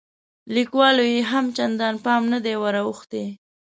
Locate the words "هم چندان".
1.31-1.95